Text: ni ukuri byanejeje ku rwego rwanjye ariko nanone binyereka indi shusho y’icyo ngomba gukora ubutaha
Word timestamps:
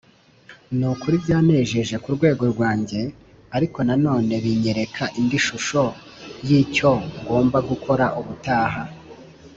ni 0.77 0.85
ukuri 0.93 1.15
byanejeje 1.23 1.95
ku 2.03 2.09
rwego 2.15 2.43
rwanjye 2.53 3.01
ariko 3.55 3.77
nanone 3.87 4.33
binyereka 4.43 5.03
indi 5.19 5.39
shusho 5.45 5.83
y’icyo 6.47 6.91
ngomba 7.21 7.57
gukora 7.69 8.05
ubutaha 8.19 8.81